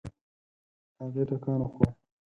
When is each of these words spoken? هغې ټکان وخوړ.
هغې 0.99 1.23
ټکان 1.29 1.59
وخوړ. 1.63 1.89